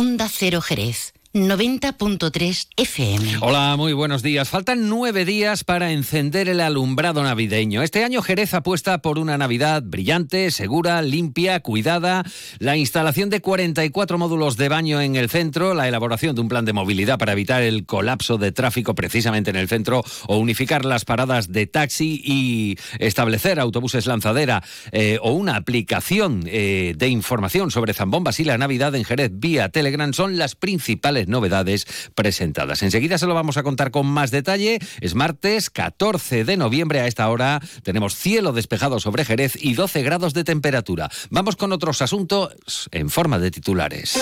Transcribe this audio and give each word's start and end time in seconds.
Onda 0.00 0.30
Cero 0.30 0.62
Jerez. 0.62 1.12
90.3 1.32 2.66
FM. 2.76 3.36
Hola, 3.40 3.76
muy 3.76 3.92
buenos 3.92 4.20
días. 4.20 4.48
Faltan 4.48 4.88
nueve 4.88 5.24
días 5.24 5.62
para 5.62 5.92
encender 5.92 6.48
el 6.48 6.60
alumbrado 6.60 7.22
navideño. 7.22 7.84
Este 7.84 8.02
año 8.02 8.20
Jerez 8.20 8.52
apuesta 8.52 9.00
por 9.00 9.16
una 9.16 9.38
Navidad 9.38 9.80
brillante, 9.86 10.50
segura, 10.50 11.00
limpia, 11.02 11.60
cuidada. 11.60 12.24
La 12.58 12.76
instalación 12.76 13.30
de 13.30 13.40
44 13.40 14.18
módulos 14.18 14.56
de 14.56 14.68
baño 14.68 15.00
en 15.00 15.14
el 15.14 15.30
centro, 15.30 15.72
la 15.72 15.86
elaboración 15.86 16.34
de 16.34 16.40
un 16.40 16.48
plan 16.48 16.64
de 16.64 16.72
movilidad 16.72 17.16
para 17.16 17.30
evitar 17.30 17.62
el 17.62 17.86
colapso 17.86 18.36
de 18.36 18.50
tráfico 18.50 18.96
precisamente 18.96 19.50
en 19.50 19.56
el 19.56 19.68
centro 19.68 20.02
o 20.26 20.36
unificar 20.36 20.84
las 20.84 21.04
paradas 21.04 21.52
de 21.52 21.68
taxi 21.68 22.20
y 22.24 22.76
establecer 22.98 23.60
autobuses 23.60 24.06
lanzadera 24.06 24.64
eh, 24.90 25.20
o 25.22 25.30
una 25.34 25.54
aplicación 25.54 26.42
eh, 26.46 26.94
de 26.96 27.06
información 27.06 27.70
sobre 27.70 27.94
zambombas 27.94 28.40
y 28.40 28.44
la 28.44 28.58
Navidad 28.58 28.96
en 28.96 29.04
Jerez 29.04 29.30
vía 29.32 29.68
Telegram 29.68 30.12
son 30.12 30.36
las 30.36 30.56
principales 30.56 31.19
novedades 31.28 31.86
presentadas. 32.14 32.82
Enseguida 32.82 33.18
se 33.18 33.26
lo 33.26 33.34
vamos 33.34 33.56
a 33.56 33.62
contar 33.62 33.90
con 33.90 34.06
más 34.06 34.30
detalle. 34.30 34.78
Es 35.00 35.14
martes 35.14 35.70
14 35.70 36.44
de 36.44 36.56
noviembre 36.56 37.00
a 37.00 37.06
esta 37.06 37.28
hora. 37.28 37.60
Tenemos 37.82 38.14
cielo 38.14 38.52
despejado 38.52 39.00
sobre 39.00 39.24
Jerez 39.24 39.54
y 39.60 39.74
12 39.74 40.02
grados 40.02 40.34
de 40.34 40.44
temperatura. 40.44 41.10
Vamos 41.30 41.56
con 41.56 41.72
otros 41.72 42.02
asuntos 42.02 42.88
en 42.90 43.10
forma 43.10 43.38
de 43.38 43.50
titulares. 43.50 44.18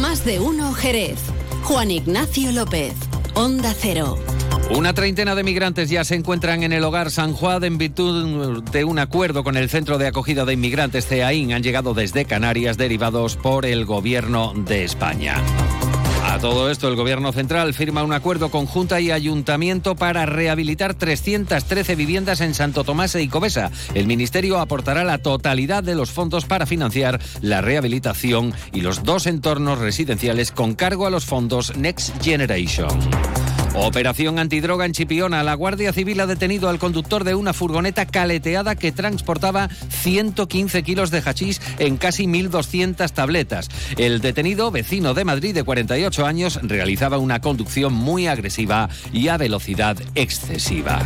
Más 0.00 0.24
de 0.24 0.40
uno 0.40 0.72
Jerez. 0.72 1.18
Juan 1.62 1.90
Ignacio 1.90 2.52
López. 2.52 2.94
Onda 3.34 3.74
Cero. 3.78 4.18
Una 4.70 4.94
treintena 4.94 5.34
de 5.34 5.44
migrantes 5.44 5.90
ya 5.90 6.04
se 6.04 6.14
encuentran 6.14 6.62
en 6.62 6.72
el 6.72 6.84
hogar 6.84 7.10
San 7.10 7.34
Juan 7.34 7.62
en 7.64 7.78
virtud 7.78 8.62
de 8.64 8.84
un 8.84 8.98
acuerdo 8.98 9.44
con 9.44 9.56
el 9.56 9.68
Centro 9.68 9.98
de 9.98 10.06
Acogida 10.06 10.44
de 10.44 10.54
Inmigrantes 10.54 11.06
CEAIN. 11.06 11.52
Han 11.52 11.62
llegado 11.62 11.94
desde 11.94 12.24
Canarias 12.24 12.78
derivados 12.78 13.36
por 13.36 13.66
el 13.66 13.84
Gobierno 13.84 14.54
de 14.56 14.84
España. 14.84 15.36
A 16.24 16.38
todo 16.38 16.70
esto, 16.70 16.88
el 16.88 16.96
Gobierno 16.96 17.30
Central 17.32 17.74
firma 17.74 18.02
un 18.02 18.12
acuerdo 18.12 18.50
con 18.50 18.64
Junta 18.64 19.00
y 19.00 19.10
Ayuntamiento 19.10 19.96
para 19.96 20.24
rehabilitar 20.24 20.94
313 20.94 21.94
viviendas 21.94 22.40
en 22.40 22.54
Santo 22.54 22.84
Tomás 22.84 23.14
e 23.14 23.22
Icovesa. 23.22 23.70
El 23.92 24.06
Ministerio 24.06 24.58
aportará 24.58 25.04
la 25.04 25.18
totalidad 25.18 25.82
de 25.82 25.94
los 25.94 26.10
fondos 26.10 26.46
para 26.46 26.64
financiar 26.64 27.20
la 27.42 27.60
rehabilitación 27.60 28.54
y 28.72 28.80
los 28.80 29.02
dos 29.02 29.26
entornos 29.26 29.78
residenciales 29.78 30.52
con 30.52 30.74
cargo 30.74 31.06
a 31.06 31.10
los 31.10 31.26
fondos 31.26 31.76
Next 31.76 32.22
Generation. 32.22 32.88
Operación 33.74 34.38
antidroga 34.38 34.84
en 34.84 34.92
Chipiona. 34.92 35.42
La 35.42 35.54
Guardia 35.54 35.92
Civil 35.92 36.20
ha 36.20 36.26
detenido 36.26 36.68
al 36.68 36.78
conductor 36.78 37.24
de 37.24 37.34
una 37.34 37.54
furgoneta 37.54 38.04
caleteada 38.04 38.74
que 38.74 38.92
transportaba 38.92 39.68
115 39.68 40.82
kilos 40.82 41.10
de 41.10 41.22
hachís 41.24 41.60
en 41.78 41.96
casi 41.96 42.26
1.200 42.26 43.10
tabletas. 43.12 43.70
El 43.96 44.20
detenido, 44.20 44.70
vecino 44.70 45.14
de 45.14 45.24
Madrid 45.24 45.54
de 45.54 45.64
48 45.64 46.26
años, 46.26 46.60
realizaba 46.62 47.16
una 47.16 47.40
conducción 47.40 47.94
muy 47.94 48.26
agresiva 48.26 48.90
y 49.12 49.28
a 49.28 49.38
velocidad 49.38 49.96
excesiva. 50.14 51.00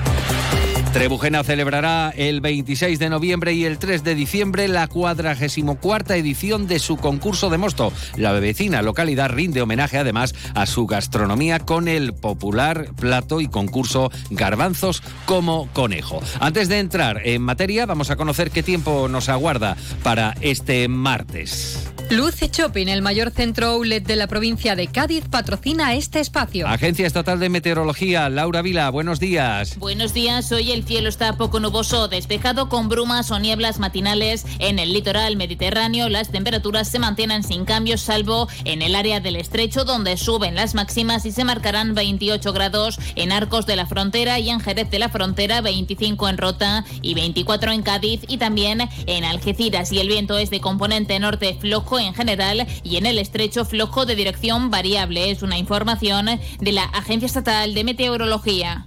Trebujena 0.97 1.45
celebrará 1.45 2.11
el 2.17 2.41
26 2.41 2.99
de 2.99 3.11
noviembre 3.11 3.53
y 3.53 3.67
el 3.67 3.77
3 3.77 4.03
de 4.03 4.15
diciembre 4.15 4.67
la 4.67 4.87
44 4.89 6.15
edición 6.15 6.67
de 6.67 6.79
su 6.79 6.97
concurso 6.97 7.51
de 7.51 7.59
mosto. 7.59 7.93
La 8.17 8.33
vecina 8.33 8.81
localidad 8.81 9.29
rinde 9.29 9.61
homenaje 9.61 9.99
además 9.99 10.35
a 10.55 10.65
su 10.65 10.87
gastronomía 10.87 11.59
con 11.59 11.89
el 11.89 12.15
popular 12.15 12.89
plato 12.99 13.43
y 13.43 13.49
concurso 13.49 14.11
Garbanzos 14.31 15.03
como 15.27 15.69
conejo. 15.75 16.23
Antes 16.41 16.71
de 16.71 16.79
entrar 16.79 17.21
en 17.27 17.43
materia, 17.43 17.85
vamos 17.85 18.11
a 18.11 18.17
conocer 18.17 18.51
qué 18.51 18.63
tiempo 18.63 19.07
nos 19.07 19.29
aguarda 19.29 19.77
para 20.03 20.35
este 20.41 20.89
martes. 20.89 21.91
Luce 22.09 22.49
Shopping, 22.53 22.87
el 22.87 23.03
mayor 23.03 23.33
centro 23.33 23.67
outlet 23.67 24.07
de 24.07 24.15
la 24.15 24.29
provincia 24.29 24.77
de 24.77 24.87
Cádiz, 24.87 25.25
patrocina 25.29 25.95
este 25.95 26.21
espacio. 26.21 26.69
Agencia 26.69 27.05
Estatal 27.05 27.41
de 27.41 27.49
Meteorología, 27.49 28.29
Laura 28.29 28.63
Vila, 28.63 28.89
buenos 28.91 29.19
días. 29.19 29.77
Buenos 29.77 30.15
días, 30.15 30.53
hoy 30.53 30.71
el 30.71 30.85
cielo 30.87 31.09
está 31.09 31.37
poco 31.37 31.59
nuboso, 31.59 32.07
despejado 32.07 32.69
con 32.69 32.89
brumas 32.89 33.31
o 33.33 33.39
nieblas 33.41 33.81
matinales 33.81 34.47
en 34.61 34.79
el 34.79 34.93
litoral 34.93 35.37
mediterráneo. 35.37 36.09
Las 36.09 36.31
temperaturas 36.31 36.89
se 36.89 37.01
mantienen 37.01 37.43
sin 37.43 37.65
cambios, 37.65 38.01
salvo 38.01 38.49
en 38.65 38.83
el 38.83 38.95
área 38.95 39.19
del 39.19 39.37
estrecho, 39.37 39.85
donde 39.85 40.17
suben 40.17 40.55
las 40.55 40.75
máximas 40.75 41.27
y 41.27 41.33
se 41.33 41.45
marcarán 41.45 41.95
28 41.95 42.53
grados 42.53 42.99
en 43.17 43.33
Arcos 43.33 43.67
de 43.67 43.75
la 43.77 43.87
Frontera 43.87 44.39
y 44.39 44.49
en 44.49 44.61
Jerez 44.61 44.89
de 44.89 45.01
la 45.01 45.09
Frontera, 45.09 45.61
25 45.61 46.29
en 46.29 46.39
Rota 46.39 46.85
y 47.03 47.15
24 47.15 47.73
en 47.73 47.83
Cádiz 47.83 48.21
y 48.29 48.39
también 48.39 48.89
en 49.07 49.25
Algeciras. 49.25 49.91
Y 49.93 49.99
el 49.99 50.09
viento 50.09 50.39
es 50.39 50.51
de 50.51 50.61
componente 50.61 51.19
norte 51.19 51.59
flojo 51.61 51.99
en 51.99 52.15
general 52.15 52.67
y 52.85 52.97
en 52.97 53.07
el 53.07 53.19
estrecho 53.19 53.65
flojo 53.65 54.07
de 54.07 54.15
dirección 54.15 54.71
variable. 54.71 55.31
Es 55.31 55.43
una 55.43 55.59
información 55.59 56.27
de 56.61 56.73
la 56.73 56.85
Agencia 56.85 57.27
Estatal 57.27 57.75
de 57.75 57.83
Meteorología. 57.83 58.87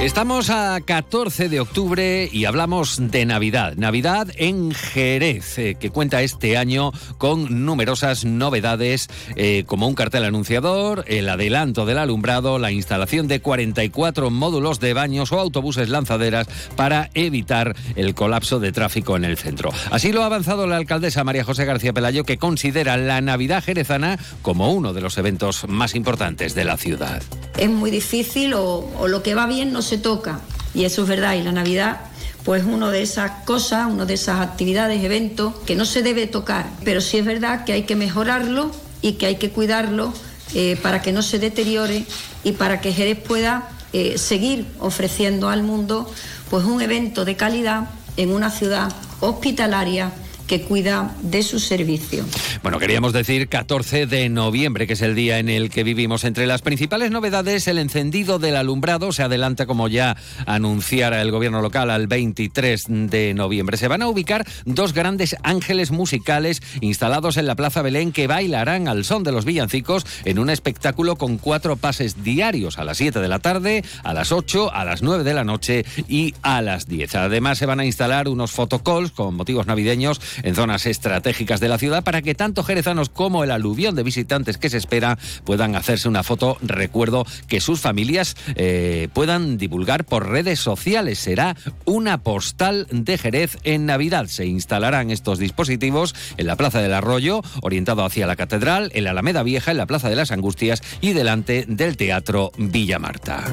Estamos 0.00 0.48
a 0.48 0.80
14 0.80 1.50
de 1.50 1.60
octubre 1.60 2.26
y 2.32 2.46
hablamos 2.46 3.10
de 3.10 3.26
Navidad. 3.26 3.74
Navidad 3.76 4.28
en 4.36 4.72
Jerez, 4.72 5.58
eh, 5.58 5.76
que 5.78 5.90
cuenta 5.90 6.22
este 6.22 6.56
año 6.56 6.92
con 7.18 7.66
numerosas 7.66 8.24
novedades, 8.24 9.08
eh, 9.36 9.64
como 9.66 9.86
un 9.86 9.94
cartel 9.94 10.24
anunciador, 10.24 11.04
el 11.06 11.28
adelanto 11.28 11.84
del 11.84 11.98
alumbrado, 11.98 12.58
la 12.58 12.72
instalación 12.72 13.28
de 13.28 13.42
44 13.42 14.30
módulos 14.30 14.80
de 14.80 14.94
baños 14.94 15.32
o 15.32 15.38
autobuses 15.38 15.90
lanzaderas 15.90 16.48
para 16.76 17.10
evitar 17.12 17.76
el 17.94 18.14
colapso 18.14 18.58
de 18.58 18.72
tráfico 18.72 19.18
en 19.18 19.26
el 19.26 19.36
centro. 19.36 19.70
Así 19.90 20.12
lo 20.12 20.22
ha 20.22 20.26
avanzado 20.26 20.66
la 20.66 20.76
alcaldesa 20.76 21.24
María 21.24 21.44
José 21.44 21.66
García 21.66 21.92
Pelayo, 21.92 22.24
que 22.24 22.38
considera 22.38 22.96
la 22.96 23.20
Navidad 23.20 23.62
jerezana 23.62 24.18
como 24.40 24.72
uno 24.72 24.94
de 24.94 25.02
los 25.02 25.18
eventos 25.18 25.68
más 25.68 25.94
importantes 25.94 26.54
de 26.54 26.64
la 26.64 26.78
ciudad. 26.78 27.22
Es 27.58 27.68
muy 27.68 27.90
difícil 27.90 28.54
o, 28.54 28.90
o 28.98 29.06
lo 29.06 29.22
que 29.22 29.34
va 29.34 29.46
bien 29.46 29.74
no 29.74 29.82
se 29.90 29.98
toca. 29.98 30.40
Y 30.72 30.84
eso 30.84 31.02
es 31.02 31.08
verdad. 31.08 31.34
Y 31.34 31.42
la 31.42 31.52
Navidad, 31.52 32.00
pues 32.44 32.64
una 32.64 32.90
de 32.90 33.02
esas 33.02 33.44
cosas, 33.44 33.90
una 33.90 34.04
de 34.06 34.14
esas 34.14 34.40
actividades, 34.40 35.02
eventos, 35.02 35.54
que 35.66 35.74
no 35.74 35.84
se 35.84 36.02
debe 36.02 36.26
tocar. 36.26 36.70
Pero 36.84 37.00
sí 37.00 37.18
es 37.18 37.24
verdad 37.24 37.64
que 37.64 37.72
hay 37.72 37.82
que 37.82 37.96
mejorarlo 37.96 38.70
y 39.02 39.14
que 39.14 39.26
hay 39.26 39.36
que 39.36 39.50
cuidarlo 39.50 40.12
eh, 40.54 40.76
para 40.82 41.02
que 41.02 41.12
no 41.12 41.22
se 41.22 41.38
deteriore 41.38 42.04
y 42.44 42.52
para 42.52 42.80
que 42.80 42.92
Jerez 42.92 43.18
pueda 43.18 43.68
eh, 43.92 44.16
seguir 44.18 44.66
ofreciendo 44.78 45.48
al 45.48 45.62
mundo 45.62 46.08
pues 46.48 46.64
un 46.64 46.80
evento 46.80 47.24
de 47.24 47.36
calidad 47.36 47.88
en 48.16 48.32
una 48.32 48.50
ciudad 48.50 48.92
hospitalaria 49.20 50.12
que 50.50 50.62
cuida 50.62 51.14
de 51.22 51.44
su 51.44 51.60
servicio. 51.60 52.24
Bueno, 52.64 52.80
queríamos 52.80 53.12
decir 53.12 53.48
14 53.48 54.06
de 54.06 54.28
noviembre, 54.28 54.88
que 54.88 54.94
es 54.94 55.02
el 55.02 55.14
día 55.14 55.38
en 55.38 55.48
el 55.48 55.70
que 55.70 55.84
vivimos. 55.84 56.24
Entre 56.24 56.44
las 56.48 56.60
principales 56.60 57.12
novedades, 57.12 57.68
el 57.68 57.78
encendido 57.78 58.40
del 58.40 58.56
alumbrado 58.56 59.12
se 59.12 59.22
adelanta, 59.22 59.66
como 59.66 59.86
ya 59.86 60.16
anunciara 60.46 61.22
el 61.22 61.30
gobierno 61.30 61.62
local, 61.62 61.88
al 61.88 62.08
23 62.08 62.86
de 62.88 63.32
noviembre. 63.32 63.76
Se 63.76 63.86
van 63.86 64.02
a 64.02 64.08
ubicar 64.08 64.44
dos 64.64 64.92
grandes 64.92 65.36
ángeles 65.44 65.92
musicales 65.92 66.62
instalados 66.80 67.36
en 67.36 67.46
la 67.46 67.54
Plaza 67.54 67.82
Belén 67.82 68.10
que 68.10 68.26
bailarán 68.26 68.88
al 68.88 69.04
son 69.04 69.22
de 69.22 69.30
los 69.30 69.44
villancicos 69.44 70.04
en 70.24 70.40
un 70.40 70.50
espectáculo 70.50 71.14
con 71.14 71.38
cuatro 71.38 71.76
pases 71.76 72.24
diarios 72.24 72.80
a 72.80 72.84
las 72.84 72.96
7 72.96 73.20
de 73.20 73.28
la 73.28 73.38
tarde, 73.38 73.84
a 74.02 74.14
las 74.14 74.32
8, 74.32 74.74
a 74.74 74.84
las 74.84 75.02
9 75.02 75.22
de 75.22 75.34
la 75.34 75.44
noche 75.44 75.84
y 76.08 76.34
a 76.42 76.60
las 76.60 76.88
10. 76.88 77.14
Además, 77.14 77.58
se 77.58 77.66
van 77.66 77.78
a 77.78 77.84
instalar 77.84 78.26
unos 78.26 78.50
fotocalls 78.50 79.12
con 79.12 79.36
motivos 79.36 79.68
navideños 79.68 80.20
en 80.42 80.54
zonas 80.54 80.86
estratégicas 80.86 81.60
de 81.60 81.68
la 81.68 81.78
ciudad 81.78 82.04
para 82.04 82.22
que 82.22 82.34
tanto 82.34 82.62
jerezanos 82.62 83.08
como 83.08 83.44
el 83.44 83.50
aluvión 83.50 83.94
de 83.94 84.02
visitantes 84.02 84.58
que 84.58 84.70
se 84.70 84.78
espera 84.78 85.18
puedan 85.44 85.76
hacerse 85.76 86.08
una 86.08 86.22
foto 86.22 86.56
recuerdo 86.62 87.26
que 87.48 87.60
sus 87.60 87.80
familias 87.80 88.36
eh, 88.54 89.08
puedan 89.12 89.58
divulgar 89.58 90.04
por 90.04 90.28
redes 90.28 90.60
sociales. 90.60 91.18
Será 91.18 91.56
una 91.84 92.18
postal 92.18 92.86
de 92.90 93.18
Jerez 93.18 93.58
en 93.64 93.86
Navidad. 93.86 94.26
Se 94.26 94.46
instalarán 94.46 95.10
estos 95.10 95.38
dispositivos 95.38 96.14
en 96.36 96.46
la 96.46 96.56
Plaza 96.56 96.80
del 96.80 96.94
Arroyo, 96.94 97.42
orientado 97.62 98.04
hacia 98.04 98.26
la 98.26 98.36
Catedral, 98.36 98.90
en 98.94 99.04
la 99.04 99.10
Alameda 99.10 99.42
Vieja, 99.42 99.70
en 99.70 99.76
la 99.76 99.86
Plaza 99.86 100.08
de 100.08 100.16
las 100.16 100.30
Angustias 100.30 100.82
y 101.00 101.12
delante 101.12 101.64
del 101.68 101.96
Teatro 101.96 102.52
Villa 102.56 102.98
Marta. 102.98 103.44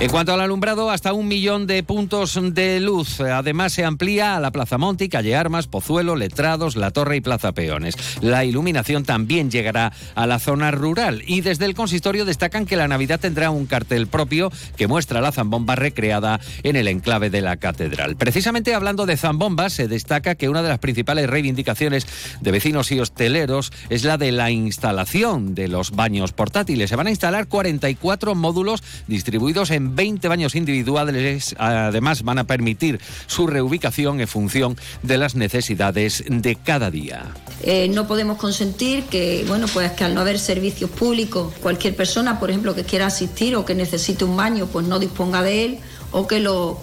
En 0.00 0.08
cuanto 0.08 0.32
al 0.32 0.40
alumbrado, 0.40 0.90
hasta 0.90 1.12
un 1.12 1.28
millón 1.28 1.66
de 1.66 1.82
puntos 1.82 2.38
de 2.54 2.80
luz. 2.80 3.20
Además, 3.20 3.74
se 3.74 3.84
amplía 3.84 4.34
a 4.34 4.40
la 4.40 4.50
Plaza 4.50 4.78
Monti, 4.78 5.10
Calle 5.10 5.36
Armas, 5.36 5.66
Pozuelo, 5.66 6.16
Letrados, 6.16 6.74
La 6.74 6.90
Torre 6.90 7.16
y 7.16 7.20
Plaza 7.20 7.52
Peones. 7.52 7.96
La 8.22 8.46
iluminación 8.46 9.04
también 9.04 9.50
llegará 9.50 9.92
a 10.14 10.26
la 10.26 10.38
zona 10.38 10.70
rural 10.70 11.22
y 11.26 11.42
desde 11.42 11.66
el 11.66 11.74
consistorio 11.74 12.24
destacan 12.24 12.64
que 12.64 12.76
la 12.76 12.88
Navidad 12.88 13.20
tendrá 13.20 13.50
un 13.50 13.66
cartel 13.66 14.06
propio 14.06 14.50
que 14.78 14.86
muestra 14.86 15.20
la 15.20 15.32
zambomba 15.32 15.76
recreada 15.76 16.40
en 16.62 16.76
el 16.76 16.88
enclave 16.88 17.28
de 17.28 17.42
la 17.42 17.58
catedral. 17.58 18.16
Precisamente 18.16 18.74
hablando 18.74 19.04
de 19.04 19.18
zambombas, 19.18 19.74
se 19.74 19.86
destaca 19.86 20.34
que 20.34 20.48
una 20.48 20.62
de 20.62 20.70
las 20.70 20.78
principales 20.78 21.28
reivindicaciones 21.28 22.06
de 22.40 22.50
vecinos 22.50 22.90
y 22.90 23.00
hosteleros 23.00 23.70
es 23.90 24.04
la 24.04 24.16
de 24.16 24.32
la 24.32 24.50
instalación 24.50 25.54
de 25.54 25.68
los 25.68 25.90
baños 25.90 26.32
portátiles. 26.32 26.88
Se 26.88 26.96
van 26.96 27.08
a 27.08 27.10
instalar 27.10 27.48
44 27.48 28.34
módulos 28.34 28.82
distribuidos 29.06 29.70
en 29.70 29.89
20 29.94 30.28
baños 30.28 30.54
individuales. 30.54 31.54
Además, 31.58 32.22
van 32.22 32.38
a 32.38 32.44
permitir 32.44 33.00
su 33.26 33.46
reubicación 33.46 34.20
en 34.20 34.28
función 34.28 34.76
de 35.02 35.18
las 35.18 35.34
necesidades 35.34 36.24
de 36.28 36.56
cada 36.56 36.90
día. 36.90 37.34
Eh, 37.62 37.88
no 37.88 38.06
podemos 38.06 38.38
consentir 38.38 39.04
que, 39.04 39.44
bueno, 39.46 39.66
pues 39.72 39.92
que 39.92 40.04
al 40.04 40.14
no 40.14 40.20
haber 40.20 40.38
servicios 40.38 40.90
públicos, 40.90 41.52
cualquier 41.60 41.94
persona, 41.94 42.40
por 42.40 42.50
ejemplo, 42.50 42.74
que 42.74 42.84
quiera 42.84 43.06
asistir 43.06 43.56
o 43.56 43.64
que 43.64 43.74
necesite 43.74 44.24
un 44.24 44.36
baño, 44.36 44.66
pues 44.66 44.86
no 44.86 44.98
disponga 44.98 45.42
de 45.42 45.64
él, 45.64 45.78
o 46.12 46.26
que 46.26 46.40
los 46.40 46.76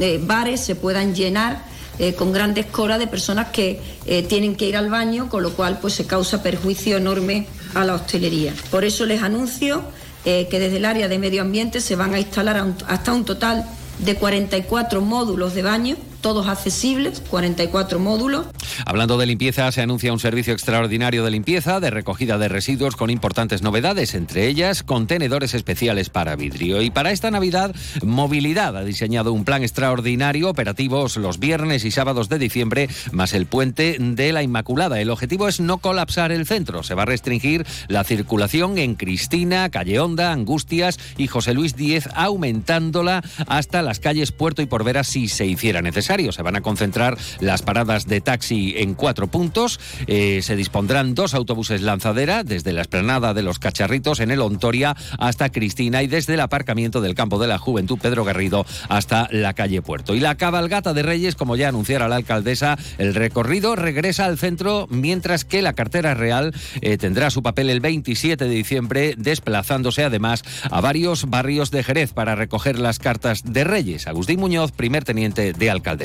eh, 0.00 0.20
bares 0.22 0.60
se 0.60 0.74
puedan 0.74 1.14
llenar 1.14 1.64
eh, 1.98 2.14
con 2.14 2.32
grandes 2.32 2.66
colas 2.66 2.98
de 2.98 3.06
personas 3.06 3.48
que 3.48 3.80
tienen 4.28 4.56
que 4.56 4.66
ir 4.66 4.76
al 4.76 4.90
baño, 4.90 5.28
con 5.28 5.42
lo 5.42 5.52
cual 5.52 5.78
pues 5.80 5.94
se 5.94 6.06
causa 6.06 6.42
perjuicio 6.42 6.96
enorme 6.96 7.46
a 7.74 7.84
la 7.84 7.94
hostelería. 7.94 8.54
Por 8.70 8.84
eso 8.84 9.06
les 9.06 9.22
anuncio 9.22 9.84
eh, 10.24 10.48
que 10.50 10.58
desde 10.58 10.76
el 10.78 10.84
área 10.84 11.08
de 11.08 11.18
medio 11.18 11.42
ambiente 11.42 11.80
se 11.80 11.96
van 11.96 12.14
a 12.14 12.18
instalar 12.18 12.64
hasta 12.86 13.12
un 13.12 13.24
total 13.24 13.64
de 13.98 14.16
44 14.16 15.00
módulos 15.00 15.54
de 15.54 15.62
baño 15.62 15.96
todos 16.20 16.46
accesibles, 16.46 17.22
44 17.30 17.98
módulos. 17.98 18.46
Hablando 18.86 19.18
de 19.18 19.26
limpieza, 19.26 19.70
se 19.72 19.82
anuncia 19.82 20.12
un 20.12 20.20
servicio 20.20 20.52
extraordinario 20.52 21.24
de 21.24 21.30
limpieza, 21.30 21.80
de 21.80 21.90
recogida 21.90 22.38
de 22.38 22.48
residuos 22.48 22.96
con 22.96 23.10
importantes 23.10 23.62
novedades, 23.62 24.14
entre 24.14 24.46
ellas 24.46 24.82
contenedores 24.82 25.54
especiales 25.54 26.10
para 26.10 26.36
vidrio. 26.36 26.82
Y 26.82 26.90
para 26.90 27.10
esta 27.10 27.30
Navidad, 27.30 27.74
Movilidad 28.02 28.76
ha 28.76 28.84
diseñado 28.84 29.32
un 29.32 29.44
plan 29.44 29.62
extraordinario, 29.62 30.50
operativos 30.50 31.16
los 31.16 31.38
viernes 31.38 31.84
y 31.84 31.90
sábados 31.90 32.28
de 32.28 32.38
diciembre, 32.38 32.88
más 33.12 33.32
el 33.32 33.46
puente 33.46 33.96
de 33.98 34.32
la 34.32 34.42
Inmaculada. 34.42 35.00
El 35.00 35.10
objetivo 35.10 35.48
es 35.48 35.60
no 35.60 35.78
colapsar 35.78 36.32
el 36.32 36.46
centro. 36.46 36.82
Se 36.82 36.94
va 36.94 37.02
a 37.02 37.06
restringir 37.06 37.66
la 37.88 38.04
circulación 38.04 38.78
en 38.78 38.94
Cristina, 38.94 39.70
Calle 39.70 40.00
Honda, 40.00 40.32
Angustias 40.32 40.98
y 41.16 41.26
José 41.26 41.54
Luis 41.54 41.76
Díez, 41.76 42.08
aumentándola 42.14 43.22
hasta 43.46 43.82
las 43.82 44.00
calles 44.00 44.32
Puerto 44.32 44.62
y 44.62 44.66
Porvera 44.66 45.04
si 45.04 45.28
se 45.28 45.46
hiciera 45.46 45.82
necesario. 45.82 46.09
Se 46.10 46.42
van 46.42 46.56
a 46.56 46.60
concentrar 46.60 47.16
las 47.38 47.62
paradas 47.62 48.08
de 48.08 48.20
taxi 48.20 48.74
en 48.78 48.94
cuatro 48.94 49.28
puntos. 49.28 49.78
Eh, 50.08 50.40
se 50.42 50.56
dispondrán 50.56 51.14
dos 51.14 51.34
autobuses 51.34 51.82
lanzadera 51.82 52.42
desde 52.42 52.72
la 52.72 52.80
esplanada 52.80 53.32
de 53.32 53.42
los 53.42 53.60
Cacharritos 53.60 54.18
en 54.18 54.32
el 54.32 54.40
Ontoria 54.40 54.96
hasta 55.20 55.52
Cristina 55.52 56.02
y 56.02 56.08
desde 56.08 56.34
el 56.34 56.40
aparcamiento 56.40 57.00
del 57.00 57.14
Campo 57.14 57.38
de 57.38 57.46
la 57.46 57.58
Juventud 57.58 57.96
Pedro 58.02 58.24
Garrido 58.24 58.66
hasta 58.88 59.28
la 59.30 59.52
calle 59.52 59.82
Puerto. 59.82 60.16
Y 60.16 60.18
la 60.18 60.34
cabalgata 60.34 60.94
de 60.94 61.04
Reyes, 61.04 61.36
como 61.36 61.54
ya 61.54 61.68
anunciara 61.68 62.08
la 62.08 62.16
alcaldesa, 62.16 62.76
el 62.98 63.14
recorrido 63.14 63.76
regresa 63.76 64.24
al 64.24 64.36
centro 64.36 64.88
mientras 64.90 65.44
que 65.44 65.62
la 65.62 65.74
cartera 65.74 66.14
real 66.14 66.52
eh, 66.80 66.98
tendrá 66.98 67.30
su 67.30 67.44
papel 67.44 67.70
el 67.70 67.78
27 67.78 68.46
de 68.46 68.50
diciembre, 68.50 69.14
desplazándose 69.16 70.02
además 70.02 70.42
a 70.72 70.80
varios 70.80 71.30
barrios 71.30 71.70
de 71.70 71.84
Jerez 71.84 72.12
para 72.12 72.34
recoger 72.34 72.80
las 72.80 72.98
cartas 72.98 73.44
de 73.44 73.62
Reyes. 73.62 74.08
Agustín 74.08 74.40
Muñoz, 74.40 74.72
primer 74.72 75.04
teniente 75.04 75.52
de 75.52 75.70
alcalde. 75.70 75.99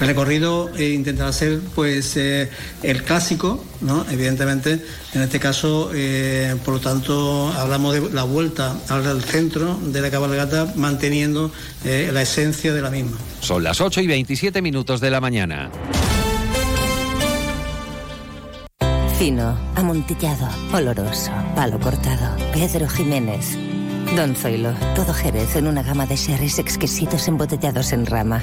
El 0.00 0.06
recorrido 0.06 0.70
eh, 0.76 0.90
intentará 0.90 1.32
ser 1.32 1.60
pues 1.74 2.16
eh, 2.16 2.48
el 2.82 3.02
clásico, 3.04 3.64
¿no? 3.80 4.04
evidentemente. 4.10 4.80
En 5.14 5.22
este 5.22 5.38
caso, 5.38 5.90
eh, 5.94 6.56
por 6.64 6.74
lo 6.74 6.80
tanto, 6.80 7.52
hablamos 7.52 7.94
de 7.94 8.10
la 8.10 8.24
vuelta 8.24 8.76
al 8.88 9.22
centro 9.22 9.78
de 9.82 10.00
la 10.00 10.10
cabalgata 10.10 10.72
manteniendo 10.76 11.52
la 11.84 12.22
esencia 12.22 12.72
de 12.72 12.80
la 12.80 12.90
misma. 12.90 13.18
Son 13.40 13.62
las 13.62 13.80
8 13.80 14.00
y 14.00 14.06
27 14.06 14.62
minutos 14.62 15.00
de 15.00 15.10
la 15.10 15.20
mañana. 15.20 15.70
Fino, 19.18 19.58
amontillado, 19.76 20.48
oloroso, 20.72 21.30
palo 21.54 21.78
cortado. 21.78 22.36
Pedro 22.52 22.88
Jiménez. 22.88 23.56
Don 24.16 24.34
Zoilo, 24.34 24.72
todo 24.94 25.14
Jerez 25.14 25.56
en 25.56 25.68
una 25.68 25.82
gama 25.82 26.06
de 26.06 26.16
sherries 26.16 26.58
exquisitos 26.58 27.28
embotellados 27.28 27.92
en 27.92 28.04
rama 28.04 28.42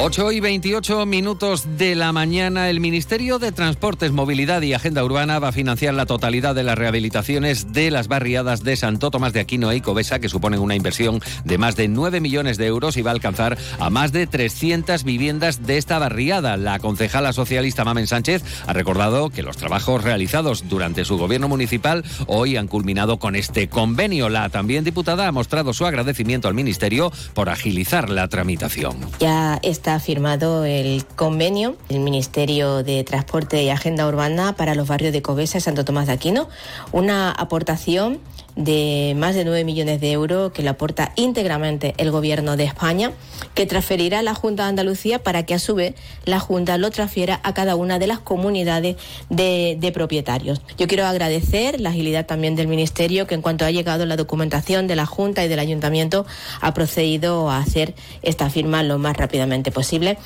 8 0.00 0.32
y 0.32 0.40
28 0.40 1.06
minutos 1.06 1.78
de 1.78 1.94
la 1.94 2.12
mañana, 2.12 2.68
el 2.68 2.80
Ministerio 2.80 3.38
de 3.38 3.52
Transportes, 3.52 4.10
Movilidad 4.10 4.60
y 4.60 4.74
Agenda 4.74 5.04
Urbana 5.04 5.38
va 5.38 5.48
a 5.48 5.52
financiar 5.52 5.94
la 5.94 6.04
totalidad 6.04 6.54
de 6.54 6.64
las 6.64 6.76
rehabilitaciones 6.76 7.72
de 7.72 7.90
las 7.90 8.08
barriadas 8.08 8.64
de 8.64 8.76
Santo 8.76 9.10
Tomás 9.10 9.32
de 9.32 9.40
Aquino 9.40 9.70
e 9.70 9.76
Icobesa, 9.76 10.18
que 10.18 10.28
suponen 10.28 10.60
una 10.60 10.74
inversión 10.74 11.20
de 11.44 11.58
más 11.58 11.76
de 11.76 11.88
9 11.88 12.20
millones 12.20 12.58
de 12.58 12.66
euros 12.66 12.96
y 12.96 13.02
va 13.02 13.12
a 13.12 13.14
alcanzar 13.14 13.56
a 13.78 13.88
más 13.88 14.12
de 14.12 14.26
300 14.26 15.04
viviendas 15.04 15.64
de 15.64 15.78
esta 15.78 15.98
barriada. 15.98 16.56
La 16.56 16.80
concejala 16.80 17.32
socialista 17.32 17.84
Mamen 17.84 18.08
Sánchez 18.08 18.42
ha 18.66 18.72
recordado 18.72 19.30
que 19.30 19.42
los 19.42 19.56
trabajos 19.56 20.02
realizados 20.02 20.68
durante 20.68 21.04
su 21.04 21.16
gobierno 21.16 21.48
municipal 21.48 22.04
hoy 22.26 22.56
han 22.56 22.66
culminado 22.66 23.18
con 23.18 23.36
este 23.36 23.68
convenio. 23.68 24.28
La 24.28 24.48
también 24.50 24.84
diputada 24.84 25.28
ha 25.28 25.32
mostrado 25.32 25.72
su 25.72 25.86
agradecimiento 25.86 26.48
al 26.48 26.54
Ministerio 26.54 27.12
por 27.32 27.48
agilizar 27.48 28.10
la 28.10 28.28
tramitación. 28.28 28.96
Ya 29.20 29.60
está 29.62 29.83
firmado 30.00 30.64
el 30.64 31.04
convenio 31.04 31.76
del 31.88 32.00
Ministerio 32.00 32.82
de 32.82 33.04
Transporte 33.04 33.62
y 33.62 33.68
Agenda 33.68 34.08
Urbana 34.08 34.54
para 34.56 34.74
los 34.74 34.88
barrios 34.88 35.12
de 35.12 35.20
Cobesa 35.20 35.58
y 35.58 35.60
Santo 35.60 35.84
Tomás 35.84 36.06
de 36.06 36.14
Aquino, 36.14 36.48
una 36.90 37.30
aportación 37.30 38.18
de 38.56 39.14
más 39.16 39.34
de 39.34 39.44
9 39.44 39.64
millones 39.64 40.00
de 40.00 40.12
euros 40.12 40.52
que 40.52 40.62
le 40.62 40.68
aporta 40.68 41.12
íntegramente 41.16 41.94
el 41.96 42.10
Gobierno 42.10 42.56
de 42.56 42.64
España, 42.64 43.12
que 43.54 43.66
transferirá 43.66 44.20
a 44.20 44.22
la 44.22 44.34
Junta 44.34 44.64
de 44.64 44.70
Andalucía 44.70 45.22
para 45.22 45.44
que 45.44 45.54
a 45.54 45.58
su 45.58 45.74
vez 45.74 45.94
la 46.24 46.40
Junta 46.40 46.78
lo 46.78 46.90
transfiera 46.90 47.40
a 47.42 47.54
cada 47.54 47.76
una 47.76 47.98
de 47.98 48.06
las 48.06 48.20
comunidades 48.20 48.96
de, 49.28 49.76
de 49.80 49.92
propietarios. 49.92 50.60
Yo 50.78 50.86
quiero 50.86 51.06
agradecer 51.06 51.80
la 51.80 51.90
agilidad 51.90 52.26
también 52.26 52.56
del 52.56 52.68
Ministerio, 52.68 53.26
que 53.26 53.34
en 53.34 53.42
cuanto 53.42 53.64
ha 53.64 53.70
llegado 53.70 54.06
la 54.06 54.16
documentación 54.16 54.86
de 54.86 54.96
la 54.96 55.06
Junta 55.06 55.44
y 55.44 55.48
del 55.48 55.58
Ayuntamiento, 55.58 56.26
ha 56.60 56.74
procedido 56.74 57.50
a 57.50 57.58
hacer 57.58 57.94
esta 58.22 58.50
firma 58.50 58.82
lo 58.82 58.98
más 58.98 59.16
rápidamente 59.16 59.70
posible. 59.70 60.18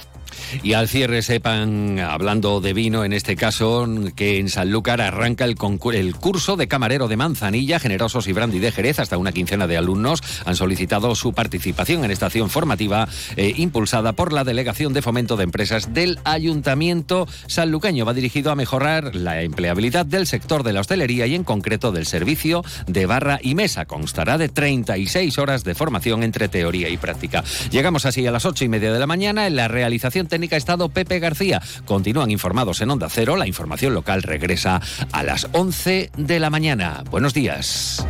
Y 0.62 0.72
al 0.72 0.88
cierre 0.88 1.22
sepan, 1.22 1.98
hablando 1.98 2.60
de 2.60 2.72
vino 2.72 3.04
en 3.04 3.12
este 3.12 3.36
caso, 3.36 3.86
que 4.16 4.38
en 4.38 4.48
Sanlúcar 4.48 5.00
arranca 5.00 5.44
el, 5.44 5.56
curso 5.56 6.56
de 6.56 6.68
camarero 6.68 7.08
de 7.08 7.16
Manzanilla, 7.16 7.78
Generosos 7.78 8.28
y 8.28 8.32
Brandy 8.32 8.58
de 8.58 8.72
Jerez. 8.72 8.98
Hasta 8.98 9.18
una 9.18 9.32
quincena 9.32 9.66
de 9.66 9.76
alumnos 9.76 10.22
han 10.44 10.56
solicitado 10.56 11.14
su 11.14 11.32
participación 11.32 12.04
en 12.04 12.10
esta 12.10 12.26
acción 12.26 12.50
formativa 12.50 13.08
eh, 13.36 13.54
impulsada 13.56 14.12
por 14.12 14.32
la 14.32 14.44
Delegación 14.44 14.92
de 14.92 15.02
Fomento 15.02 15.36
de 15.36 15.44
Empresas 15.44 15.92
del 15.94 16.18
Ayuntamiento 16.24 17.28
sanluqueño. 17.46 18.04
Va 18.04 18.14
dirigido 18.14 18.50
a 18.50 18.56
mejorar 18.56 19.14
la 19.14 19.42
empleabilidad 19.42 20.06
del 20.06 20.26
sector 20.26 20.62
de 20.62 20.72
la 20.72 20.80
hostelería 20.80 21.26
y 21.26 21.34
en 21.34 21.44
concreto 21.44 21.92
del 21.92 22.06
servicio 22.06 22.64
de 22.86 23.06
barra 23.06 23.38
y 23.42 23.54
mesa. 23.54 23.86
Constará 23.86 24.38
de 24.38 24.48
36 24.48 25.38
horas 25.38 25.64
de 25.64 25.74
formación 25.74 26.22
entre 26.22 26.48
teoría 26.48 26.88
y 26.88 26.96
práctica. 26.96 27.44
Llegamos 27.70 28.06
así 28.06 28.26
a 28.26 28.32
las 28.32 28.44
ocho 28.44 28.64
y 28.64 28.68
media 28.68 28.92
de 28.92 28.98
la 28.98 29.06
mañana 29.06 29.46
en 29.46 29.56
la 29.56 29.68
realización 29.68 30.17
técnica 30.26 30.56
estado 30.56 30.88
Pepe 30.88 31.18
García. 31.18 31.62
Continúan 31.84 32.30
informados 32.30 32.80
en 32.80 32.90
Onda 32.90 33.08
Cero. 33.08 33.36
La 33.36 33.46
información 33.46 33.94
local 33.94 34.22
regresa 34.22 34.80
a 35.12 35.22
las 35.22 35.46
11 35.52 36.10
de 36.16 36.40
la 36.40 36.50
mañana. 36.50 37.04
Buenos 37.10 37.34
días. 37.34 38.04